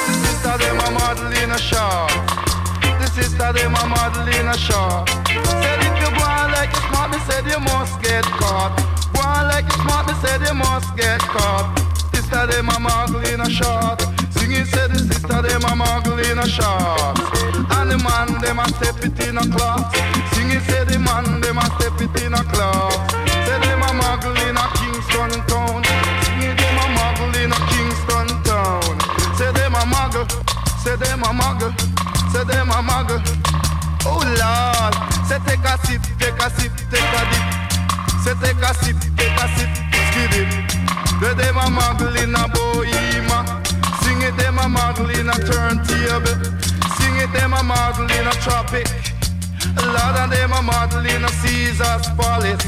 the 0.09 0.13
sister 0.25 0.57
they 0.57 0.73
a 0.73 0.89
model 0.89 1.29
in 1.37 1.51
a 1.53 1.59
short. 1.61 2.09
The 2.97 3.07
sister 3.13 3.53
they 3.53 3.69
a 3.69 3.69
model 3.69 4.25
in 4.41 4.47
a 4.49 4.57
short. 4.57 5.05
Said 5.61 5.79
if 5.85 5.93
you 6.01 6.09
go 6.17 6.25
on 6.25 6.49
like 6.57 6.73
you 6.73 6.81
smart, 6.89 7.11
me 7.13 7.19
said 7.29 7.45
you 7.45 7.59
must 7.61 8.01
get 8.01 8.25
caught. 8.41 8.73
Go 9.13 9.21
on 9.21 9.53
like 9.53 9.69
you 9.69 9.77
smart, 9.85 10.07
me 10.09 10.13
said 10.25 10.41
you 10.41 10.55
must 10.57 10.97
get 10.97 11.21
caught. 11.21 11.69
Sister 12.09 12.47
they 12.49 12.59
a 12.65 12.79
model 12.81 13.21
in 13.21 13.39
a 13.41 13.49
short. 13.49 14.01
Singing 14.33 14.65
said 14.65 14.89
the 14.89 14.97
sister 14.97 15.41
they 15.45 15.53
a 15.53 15.75
model 15.75 16.17
in 16.17 16.39
a 16.39 16.47
short. 16.49 17.38
Man 18.39 18.55
they 18.55 18.61
a 18.61 18.67
step 18.71 19.03
it 19.03 19.27
in 19.27 19.37
a 19.37 19.43
cloth. 19.51 19.91
Singing 20.31 20.59
said 20.61 20.87
the 20.87 20.97
man 20.99 21.41
they 21.41 21.51
a 21.51 21.65
step 21.75 21.99
it 21.99 22.23
in 22.23 22.33
a 22.33 22.43
cloth. 22.47 22.95
Say 23.11 23.59
them 23.59 23.83
a 23.83 23.91
muggle 23.99 24.31
in 24.47 24.55
a 24.55 24.65
Kingston 24.79 25.31
town. 25.43 25.83
Singing 26.23 26.55
them 26.55 26.77
a 26.79 26.85
muggle 26.95 27.35
in 27.35 27.51
a 27.51 27.59
Kingston 27.67 28.27
town. 28.47 28.95
Say 29.35 29.51
them 29.51 29.75
a 29.75 29.83
muggle. 29.91 30.23
Say 30.79 30.95
them 30.95 31.23
a 31.23 31.35
muggle. 31.35 31.75
Say 32.31 32.43
them 32.47 32.69
a 32.69 32.79
muggle. 32.79 33.19
Oh 34.07 34.23
Lord. 34.23 34.95
Say 35.27 35.39
take 35.43 35.65
a 35.67 35.75
sip, 35.85 36.01
take 36.17 36.39
a 36.39 36.49
sip, 36.55 36.71
take 36.87 37.11
a 37.19 37.21
dip. 37.31 37.45
Say 38.23 38.35
take 38.39 38.63
a 38.63 38.71
sip, 38.79 38.95
take 39.19 39.35
a 39.35 39.45
sip, 39.59 39.71
skid 40.07 40.33
it. 40.39 40.51
Say 41.19 41.33
them 41.35 41.57
a 41.57 41.67
muggle 41.67 42.15
in 42.23 42.35
a 42.35 42.47
bohema. 42.47 42.68
Them 48.07 48.21
in 48.21 48.27
a 48.27 48.31
tropic. 48.39 48.87
A 49.77 49.85
lot 49.91 50.15
of 50.19 50.29
them 50.29 50.51
a 50.53 50.61
model 50.61 51.05
in 51.05 51.23
a 51.23 51.29
Caesar's 51.29 52.07
palace. 52.15 52.63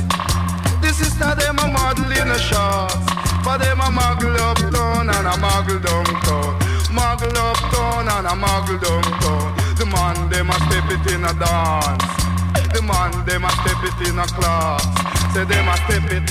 This 0.82 0.98
The 0.98 1.06
sister 1.06 1.36
them 1.36 1.60
a 1.60 1.68
model 1.68 2.12
in 2.12 2.28
a 2.28 2.40
shorts. 2.40 2.96
For 3.44 3.58
them 3.58 3.80
a 3.80 3.90
muggle 3.90 4.36
uptown 4.38 5.10
and 5.10 5.28
a 5.28 5.36
muggle 5.40 5.82
downtown. 5.82 6.60
Muggle 6.92 7.38
uptown 7.38 8.10
and 8.10 8.28
a 8.28 8.36
muggle 8.36 8.80
downtown. 8.82 9.56
The 9.78 9.86
man 9.86 10.30
them 10.30 10.50
a 10.50 10.58
step 10.68 10.90
it 10.92 11.06
in 11.14 11.24
a 11.24 11.34
dance. 11.34 12.04
The 12.74 12.82
man 12.82 13.26
them 13.26 13.46
a 13.46 13.52
step 13.62 13.84
it 13.88 14.08
in 14.08 14.20
a 14.20 14.26
class. 14.28 14.84
Say 15.34 15.46
them 15.46 15.68
a 15.68 15.76
step 15.86 16.12
it. 16.12 16.28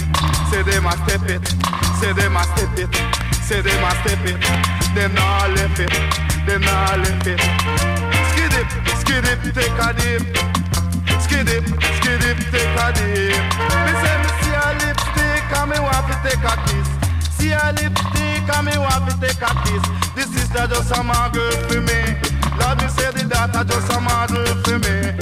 Say 0.50 0.62
them 0.62 0.86
a 0.86 0.92
step 1.04 1.28
it. 1.28 1.46
Say 1.98 2.12
them 2.12 2.36
a 2.36 2.42
step 2.52 2.78
it. 2.78 2.94
Say 3.42 3.60
them 3.60 3.84
a 3.84 3.90
step 4.02 4.24
it. 4.28 4.40
Them 4.94 5.14
not 5.14 5.50
left 5.56 5.80
it. 5.80 5.92
Them 6.46 6.60
not 6.62 6.98
left 6.98 7.26
it. 7.26 7.99
Skid 9.00 9.24
it, 9.24 9.40
take 9.54 9.80
a 9.80 9.90
dip. 9.94 10.22
Skid 11.22 11.48
it, 11.48 11.64
skid 11.98 12.22
it, 12.24 12.38
take 12.52 12.78
a 12.78 12.88
dip. 12.94 13.36
Me 13.84 13.92
say 14.02 14.16
me 14.22 14.30
see 14.40 14.54
a 14.54 14.68
lipstick 14.80 15.50
and 15.58 15.70
me 15.70 15.78
want 15.80 16.06
to 16.08 16.16
take 16.22 16.44
a 16.44 16.54
kiss. 16.68 16.88
See 17.36 17.52
a 17.52 17.72
lipstick 17.74 18.46
and 18.48 18.66
me 18.66 18.74
want 18.78 19.08
to 19.08 19.14
take 19.20 19.42
a 19.42 19.50
kiss. 19.64 19.84
This 20.14 20.28
sister 20.34 20.66
just 20.66 20.94
a 20.96 21.02
model 21.02 21.50
for 21.68 21.80
me. 21.80 22.00
Lord 22.58 22.78
me 22.80 22.88
say 22.88 23.10
the 23.10 23.24
daughter 23.28 23.64
just 23.64 23.90
a 23.92 24.00
model 24.00 24.46
for 24.64 24.78
me. 24.78 25.16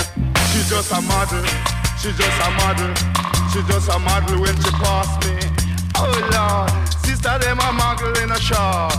She 0.51 0.61
just 0.69 0.93
a 0.93 1.01
model. 1.01 1.45
She 2.01 2.13
just 2.13 2.41
a 2.45 2.49
model. 2.61 2.95
She 3.53 3.63
just 3.63 3.89
a 3.89 3.99
model 3.99 4.41
when 4.41 4.57
she 4.57 4.71
pass 4.83 5.11
me. 5.25 5.35
Oh 5.97 6.15
Lord, 6.31 6.71
sister 7.05 7.39
them 7.39 7.59
a 7.59 7.73
model 7.73 8.13
in 8.23 8.31
a 8.31 8.39
short. 8.39 8.93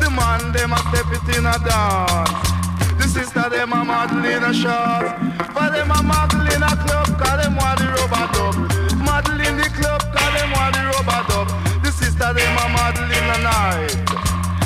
The 0.00 0.10
man 0.10 0.52
them 0.52 0.72
a 0.72 0.78
step 0.88 1.06
it 1.12 1.36
in 1.36 1.46
a 1.46 1.56
dance. 1.62 2.57
The 2.98 3.06
sister 3.08 3.48
them 3.48 3.72
a 3.72 3.84
model 3.84 4.24
in 4.24 4.42
a 4.42 4.52
short. 4.52 5.14
But 5.54 5.70
them 5.72 5.90
a 5.90 6.02
model 6.02 6.42
in 6.54 6.62
a 6.62 6.74
club 6.84 7.08
cause 7.18 7.38
them 7.42 7.56
want 7.56 7.78
the 7.78 7.86
rubber 7.96 8.26
dub. 8.34 8.54
Model 8.98 9.40
in 9.40 9.56
the 9.56 9.68
club 9.78 10.02
cause 10.14 10.32
them 10.34 10.50
want 10.52 10.74
the 10.74 10.82
rubber 10.92 11.22
dub. 11.30 11.48
The 11.82 11.90
sister 11.90 12.32
them 12.34 12.56
a 12.58 12.66
model 12.76 13.08
in 13.08 13.26
a 13.34 13.38
night. 13.46 13.94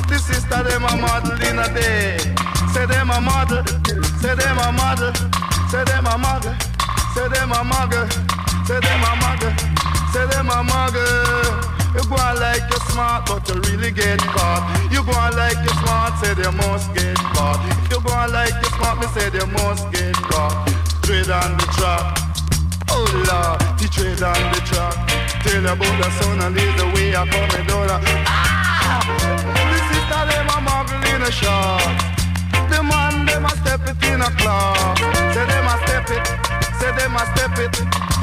The 0.09 0.19
sister 0.19 0.63
them 0.63 0.85
a 0.85 0.97
model 0.97 1.41
in 1.43 1.59
a 1.59 1.69
day. 1.75 2.17
Say 2.73 2.87
them 2.87 3.11
a 3.11 3.21
model. 3.21 3.65
Say 4.21 4.35
them 4.35 4.59
a 4.59 4.73
model. 4.73 5.13
Say 5.71 5.85
them 5.85 6.07
a 6.07 6.19
model. 6.19 6.55
Say 7.15 7.29
them 7.29 7.53
a 7.53 7.65
model. 7.65 8.09
Say 8.67 8.81
them 8.81 9.03
a 9.05 9.13
model. 9.21 9.53
Say 10.13 10.27
them 10.27 10.49
a 10.49 10.63
model. 10.65 11.82
You 11.93 12.01
go 12.09 12.17
on 12.17 12.41
like 12.41 12.65
you're 12.73 12.81
smart, 12.89 13.27
but 13.29 13.45
you 13.49 13.61
really 13.69 13.93
get 13.93 14.19
caught. 14.21 14.65
You 14.89 15.05
go 15.05 15.13
on 15.13 15.37
like 15.37 15.61
you're 15.61 15.77
smart, 15.85 16.17
say 16.25 16.33
they 16.33 16.49
must 16.49 16.89
get 16.97 17.17
caught. 17.37 17.61
You 17.93 18.01
go 18.01 18.09
on 18.17 18.33
like 18.33 18.57
you're 18.65 18.73
smart, 18.81 18.97
me 18.97 19.07
say 19.13 19.29
they 19.29 19.45
must 19.45 19.93
get 19.93 20.17
caught. 20.17 20.57
Trade 21.05 21.29
on 21.29 21.53
the 21.61 21.69
track. 21.77 22.17
Oh 22.89 23.05
Lord, 23.29 23.61
the 23.77 23.89
trade 23.93 24.25
on 24.25 24.41
the 24.57 24.61
track. 24.65 24.97
Tell 25.45 25.61
you 25.61 25.69
about 25.69 25.97
the 26.01 26.09
sun 26.17 26.41
and 26.41 26.57
leave 26.57 26.77
the 26.81 26.87
way 26.97 27.13
I 27.13 27.29
come 27.29 27.61
and 27.61 27.69
down. 27.69 28.01
Ah! 28.25 29.05
The 29.53 29.79
sister 29.93 30.23
them 30.33 30.49
a 30.49 30.59
muggle 30.65 30.97
in 31.13 31.21
a 31.21 31.31
shot. 31.31 31.93
The 32.73 32.81
man 32.81 33.27
them 33.29 33.45
a 33.45 33.53
step 33.61 33.85
it 33.85 34.01
in 34.09 34.25
a 34.25 34.33
club. 34.41 34.97
Say 35.37 35.45
them 35.45 35.69
a 35.69 35.77
step 35.85 36.09
it. 36.09 36.25
Say 36.81 36.93
them 36.97 37.17
a 37.21 37.23
step 37.37 37.53
it. 37.61 37.75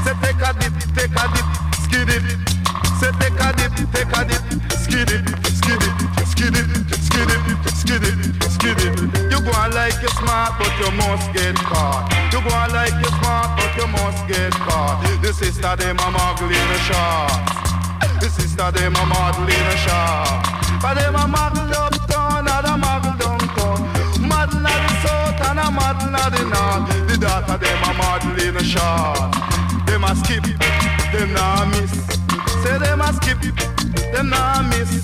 Say 0.02 0.18
take 0.26 0.42
a 0.42 0.58
dip, 0.58 0.74
take 0.98 1.14
a 1.14 1.26
dip, 1.38 1.48
skid 1.86 2.10
it. 2.18 2.59
Say 3.00 3.12
take 3.16 3.40
a 3.40 3.56
dip, 3.56 3.72
take 3.96 4.12
a 4.12 4.22
dip, 4.28 4.44
skid 4.76 5.08
it, 5.08 5.24
skid 5.48 5.80
it, 5.80 5.96
skid 6.28 6.52
it, 6.52 6.68
skid 7.00 7.32
it, 7.32 7.42
skid 7.72 8.04
it, 8.04 8.44
skid 8.44 8.76
it. 8.76 9.32
You 9.32 9.40
go 9.40 9.52
on 9.56 9.72
like 9.72 9.96
you're 10.02 10.12
smart, 10.20 10.60
but 10.60 10.68
you 10.76 10.92
must 11.00 11.32
get 11.32 11.56
caught. 11.56 12.12
You 12.34 12.44
go 12.44 12.52
on 12.52 12.74
like 12.76 12.92
you're 13.00 13.16
smart, 13.24 13.56
but 13.56 13.72
you 13.80 13.88
must 13.88 14.28
get 14.28 14.52
caught. 14.52 15.00
The 15.22 15.32
sister 15.32 15.76
them 15.78 15.96
a 15.96 16.12
muggle 16.12 16.52
in 16.52 16.70
a 16.76 16.80
shorts. 16.84 18.20
The 18.20 18.30
sister 18.30 18.70
them 18.70 18.96
a 18.96 19.06
model 19.06 19.48
in 19.48 19.68
a 19.72 19.78
shorts. 19.80 20.68
But 20.84 20.96
them 20.96 21.16
a 21.16 21.24
muggle 21.24 21.72
uptown 21.72 22.52
and 22.52 22.68
a 22.68 22.76
muggle 22.84 23.16
downtown. 23.16 23.80
Model 24.28 24.68
at 24.68 24.80
the 24.90 24.96
south 25.08 25.40
and 25.48 25.60
a 25.60 25.72
model 25.72 26.16
at 26.20 26.36
the 26.36 26.44
north. 26.52 27.08
The 27.08 27.16
daughter 27.18 27.58
them 27.64 27.80
a 27.80 27.94
model 27.96 28.44
in 28.44 28.58
a 28.58 28.64
shorts. 28.64 29.40
Them 29.88 30.04
a 30.04 30.12
skip, 30.20 30.44
them 31.14 31.32
nah 31.32 31.64
miss. 31.64 32.09
Skip, 33.14 33.56
them 34.12 34.30
nah 34.30 34.62
miss. 34.64 35.04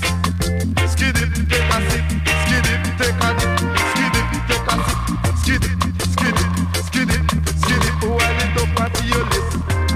Skid 0.91 1.15
it, 1.17 1.31
take 1.49 1.73
a 1.73 1.79
sip, 1.89 2.05
skid 2.41 2.67
it, 2.71 2.81
take 2.97 3.23
a 3.23 3.29
dip, 3.39 3.53
skid 3.91 4.15
it, 4.19 4.27
take 4.47 4.69
a 4.69 4.77
sip, 4.85 5.03
skid 5.41 5.63
it, 5.63 5.73
skid 6.13 6.37
it, 6.41 6.49
skid 6.85 7.09
it, 7.09 7.23
skid 7.61 7.83
it, 7.85 7.95
while 8.03 8.39
it 8.43 8.55
up 8.61 8.79
at 8.81 8.95
your. 9.05 9.25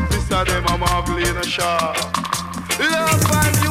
This 0.09 0.31
are 0.31 0.45
them 0.45 0.65
a 0.65 0.77
Marvelina 0.77 1.43
Shaw. 1.43 1.93
Love 2.79 3.31
and 3.31 3.55
music. 3.55 3.68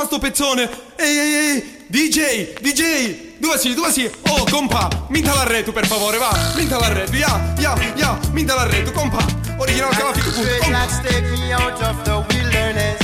Fa 0.00 0.06
sto 0.06 0.18
pezzone? 0.18 0.68
Ehi, 0.96 1.18
ehi, 1.18 1.34
ehi, 1.34 1.84
DJ, 1.86 2.54
DJ, 2.60 3.38
dove 3.38 3.58
sei, 3.58 3.74
dove 3.74 3.90
sei? 3.90 4.10
Oh, 4.28 4.44
compa, 4.44 4.88
minta 5.08 5.34
l'arreto 5.34 5.72
per 5.72 5.86
favore, 5.86 6.16
va, 6.16 6.30
minta 6.54 6.78
l'arreto, 6.78 7.16
ya, 7.16 7.54
ya, 7.58 7.74
ya, 7.96 8.18
minta 8.32 8.54
l'arreto, 8.54 8.92
compa. 8.92 9.24
Original 9.58 9.90
grafico, 9.90 10.30
punto, 10.30 10.48
compa. 10.58 10.78
Dreadlocks 10.78 11.00
take 11.02 11.28
me 11.30 11.52
out 11.52 11.82
of 11.82 12.02
the 12.04 12.24
wilderness. 12.30 12.98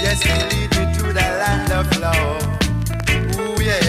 Yes, 0.00 0.20
they 0.22 0.38
lead 0.50 0.70
me 0.76 0.94
to 0.98 1.12
the 1.12 1.26
land 1.40 1.72
of 1.72 1.98
love. 1.98 2.42
Ooh, 3.38 3.60
yeah. 3.60 3.80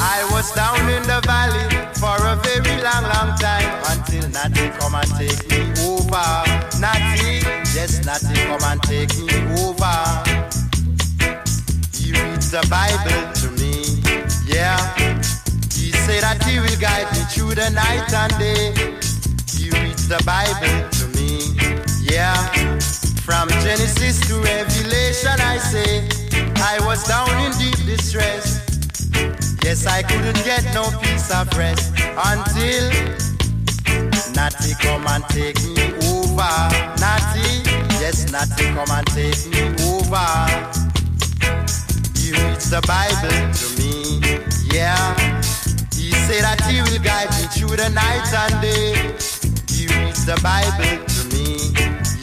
I 0.00 0.24
was 0.32 0.50
down 0.54 0.88
in 0.88 1.02
the 1.02 1.20
valley 1.26 1.68
for 2.00 2.16
a 2.16 2.36
very 2.36 2.80
long, 2.80 3.04
long 3.12 3.36
time 3.36 3.68
until 3.90 4.26
Natty 4.30 4.70
come 4.78 4.94
and 4.94 5.10
take 5.18 5.49
me 5.49 5.49
over. 5.49 5.49
Natty, 5.49 5.49
Natty 8.10 8.34
come 8.42 8.64
and 8.64 8.82
take 8.82 9.16
me 9.18 9.30
over. 9.62 9.98
He 11.94 12.10
reads 12.10 12.50
the 12.50 12.66
Bible 12.68 13.22
to 13.38 13.46
me, 13.54 14.02
yeah. 14.50 14.74
He 15.70 15.92
said 15.92 16.24
that 16.24 16.42
he 16.42 16.58
will 16.58 16.80
guide 16.80 17.06
me 17.14 17.22
through 17.30 17.54
the 17.54 17.70
night 17.70 18.12
and 18.12 18.34
day. 18.34 18.74
He 19.54 19.70
reads 19.70 20.08
the 20.08 20.20
Bible 20.26 20.90
to 20.90 21.06
me, 21.14 21.54
yeah. 22.02 22.34
From 23.22 23.48
Genesis 23.62 24.18
to 24.26 24.40
Revelation, 24.42 25.38
I 25.38 25.58
say, 25.58 26.08
I 26.56 26.84
was 26.84 27.06
down 27.06 27.30
in 27.46 27.52
deep 27.62 27.78
distress. 27.86 28.58
Yes, 29.62 29.86
I 29.86 30.02
couldn't 30.02 30.42
get 30.44 30.64
no 30.74 30.90
peace 30.98 31.30
of 31.30 31.46
rest 31.56 31.94
until 31.94 32.90
Natty 34.34 34.74
come 34.82 35.06
and 35.06 35.22
take 35.28 35.62
me 35.62 35.94
over. 36.10 36.58
Natty, 36.98 37.69
yes, 38.00 38.32
Natty 38.32 38.64
come 38.72 38.90
and 38.90 39.06
take 39.08 39.46
me 39.52 39.60
over. 39.84 40.30
He 42.16 42.32
reads 42.32 42.70
the 42.70 42.80
Bible 42.88 43.36
to 43.60 43.66
me, 43.78 44.20
yeah. 44.72 45.14
He 45.94 46.10
said 46.26 46.42
that 46.42 46.60
he 46.64 46.80
will 46.80 47.02
guide 47.04 47.30
me 47.36 47.44
through 47.52 47.76
the 47.76 47.90
night 47.90 48.26
and 48.32 48.56
day. 48.64 48.94
He 49.68 49.86
reads 49.86 50.24
the 50.24 50.40
Bible 50.42 51.04
to 51.04 51.20
me, 51.36 51.76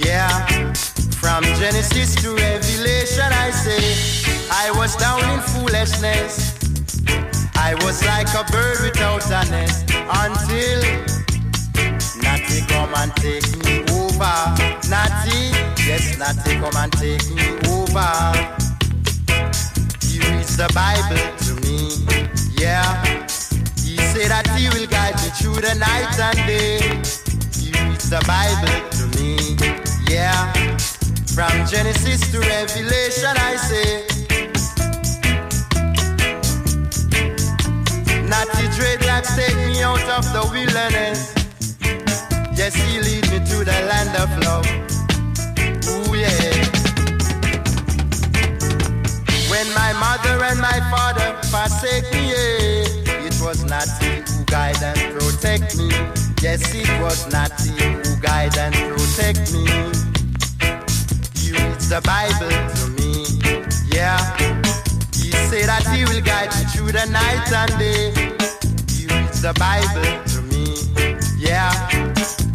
yeah. 0.03 0.73
From 1.21 1.43
Genesis 1.59 2.15
to 2.23 2.33
Revelation, 2.33 3.29
I 3.31 3.51
say, 3.51 3.93
I 4.51 4.71
was 4.71 4.95
down 4.95 5.21
in 5.29 5.41
foolishness. 5.41 6.57
I 7.55 7.75
was 7.85 8.03
like 8.05 8.27
a 8.33 8.49
bird 8.51 8.81
without 8.81 9.25
a 9.29 9.49
nest 9.51 9.91
until 9.91 10.81
Natty 12.21 12.61
come 12.67 12.93
and 12.95 13.13
take 13.17 13.45
me 13.65 13.76
yes, 16.19 16.37
Yes, 16.45 16.59
come 16.59 16.75
and 16.81 16.91
take 16.93 17.29
me 17.31 17.47
over. 17.69 18.11
He 20.05 20.19
reads 20.19 20.57
the 20.57 20.69
Bible 20.73 21.21
to 21.45 21.53
me. 21.61 21.77
Yeah. 22.57 23.03
He 23.83 23.97
said 23.97 24.29
that 24.31 24.47
he 24.57 24.69
will 24.69 24.87
guide 24.87 25.15
me 25.15 25.29
through 25.37 25.61
the 25.61 25.75
night 25.75 26.19
and 26.19 26.37
day. 26.47 26.79
He 27.53 27.71
reads 27.89 28.09
the 28.09 28.21
Bible 28.25 28.89
to 28.97 29.03
me. 29.17 29.57
Yeah. 30.09 30.53
From 31.35 31.67
Genesis 31.67 32.31
to 32.31 32.39
Revelation, 32.39 33.35
I 33.37 33.55
say. 33.57 34.07
Natty 38.27 38.67
dreadlocks 38.75 39.35
take 39.35 39.55
me 39.57 39.81
out 39.83 40.01
of 40.09 40.25
the 40.33 40.41
wilderness. 40.51 41.33
Yes, 42.57 42.73
he 42.75 42.99
lead 42.99 43.29
me 43.29 43.39
to 43.49 43.63
the 43.63 43.85
land 43.87 44.15
of 44.17 44.29
love. 44.43 44.96
When 49.57 49.73
my 49.73 49.91
mother 49.93 50.43
and 50.43 50.59
my 50.61 50.79
father 50.91 51.33
forsake 51.49 52.05
me, 52.13 52.29
eh, 52.29 53.25
it 53.25 53.41
was 53.41 53.63
Natty 53.65 54.21
who 54.31 54.45
guide 54.45 54.77
and 54.83 55.17
protect 55.17 55.75
me. 55.75 55.89
Yes, 56.43 56.61
it 56.75 56.87
was 57.01 57.25
Natty 57.33 57.73
who 57.73 58.21
guide 58.21 58.55
and 58.55 58.75
protect 58.75 59.51
me. 59.51 59.65
He 61.33 61.53
reads 61.57 61.89
the 61.89 62.01
Bible 62.05 62.53
to 62.77 62.85
me, 63.01 63.25
yeah. 63.89 64.21
He 65.15 65.31
say 65.49 65.65
that 65.65 65.87
he 65.89 66.05
will 66.05 66.21
guide 66.21 66.53
me 66.53 66.63
through 66.69 66.91
the 66.91 67.07
night 67.09 67.51
and 67.51 67.73
day. 67.79 68.13
He 68.93 69.07
reads 69.07 69.41
the 69.41 69.53
Bible 69.57 70.05
to 70.33 70.41
me, 70.53 70.85
yeah. 71.35 71.73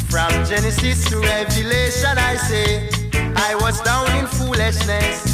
From 0.08 0.30
Genesis 0.46 1.10
to 1.10 1.18
Revelation, 1.18 2.16
I 2.16 2.36
say, 2.36 2.88
I 3.34 3.56
was 3.56 3.80
down 3.80 4.06
in 4.18 4.28
foolishness. 4.28 5.31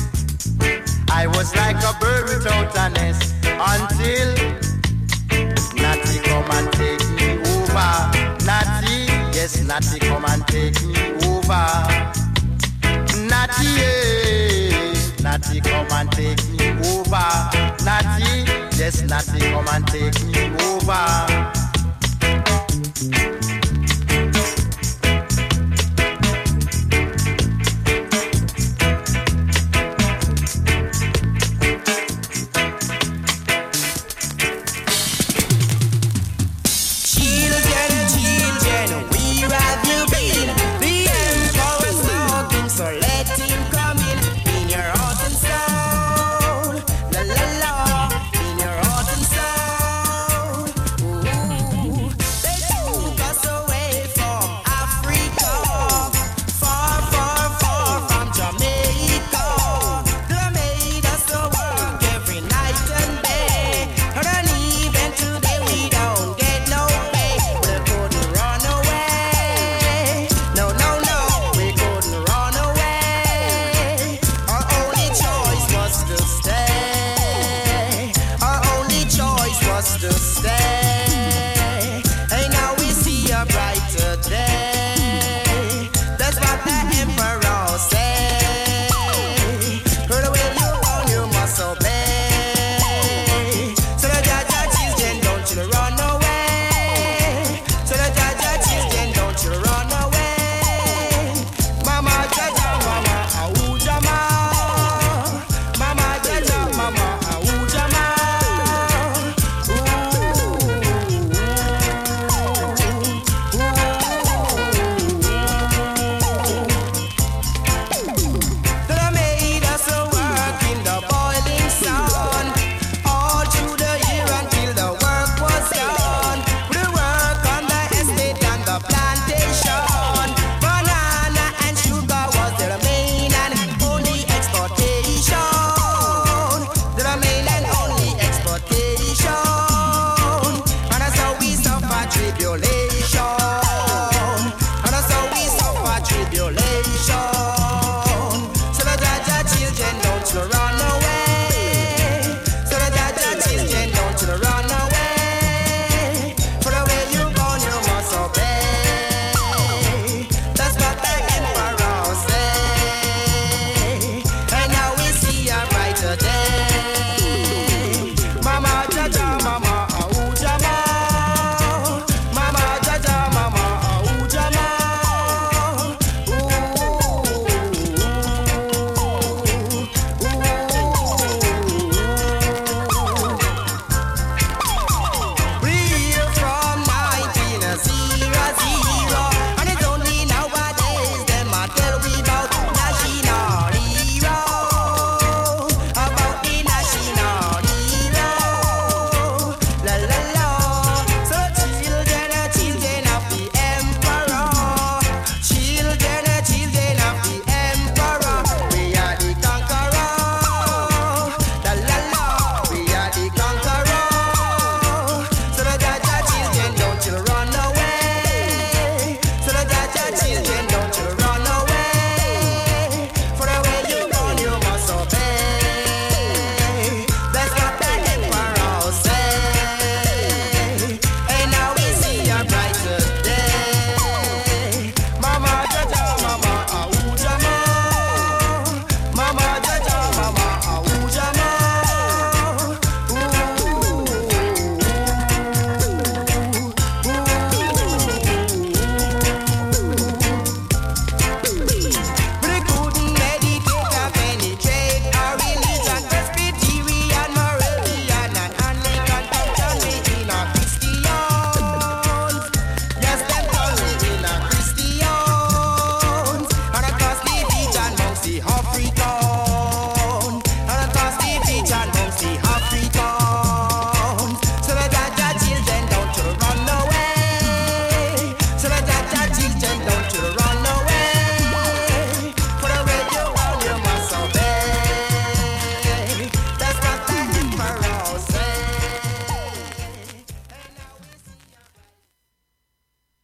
I 1.10 1.26
was 1.26 1.54
like 1.56 1.76
a 1.82 1.92
bird 2.00 2.24
without 2.28 2.76
a 2.76 2.90
nest 2.90 3.34
until 3.44 4.34
Natty 5.74 6.18
come 6.24 6.50
and 6.50 6.72
take 6.72 7.04
me 7.10 7.38
over. 7.52 7.90
Natty, 8.44 9.06
yes, 9.36 9.62
Natty 9.64 9.98
come 10.00 10.24
and 10.26 10.46
take 10.46 10.80
me 10.84 10.94
over. 11.26 11.66
Natty, 13.28 13.68
yeah, 13.78 14.94
Natty 15.22 15.60
come 15.60 15.86
and 15.92 16.10
take 16.12 16.42
me 16.50 16.70
over. 16.88 17.28
Natty, 17.84 18.44
yes, 18.76 19.02
Natty 19.02 19.40
come 19.50 19.68
and 19.68 19.86
take 19.88 20.22
me 20.24 20.50
over. 20.64 21.48